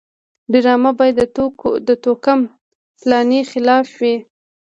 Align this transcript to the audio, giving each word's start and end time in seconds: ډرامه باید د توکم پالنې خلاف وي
ډرامه 0.51 0.91
باید 0.99 1.15
د 1.87 1.89
توکم 2.03 2.39
پالنې 3.01 3.39
خلاف 3.51 3.87
وي 3.99 4.15